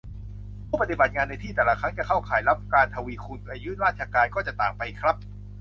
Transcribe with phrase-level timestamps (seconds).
[0.67, 5.15] ผู้ปฏิบัติงานที่ในแต่ละครั้งจะเข้าข่ายรับการทวีคูณอายุราชการ ก็จะต่างไปครับ